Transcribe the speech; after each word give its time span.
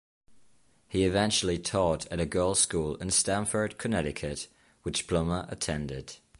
He 0.89 1.03
eventually 1.03 1.59
taught 1.59 2.07
at 2.07 2.19
a 2.19 2.25
girls 2.25 2.59
school 2.59 2.95
in 2.95 3.11
Stamford, 3.11 3.77
Connecticut, 3.77 4.47
which 4.81 5.05
Plummer 5.05 5.45
attended. 5.49 6.15